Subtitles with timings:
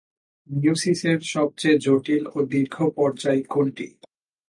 [0.49, 3.87] মিয়োসিসের সবচেয়ে জটিল ও দীর্ঘ পর্যায় কোনটি?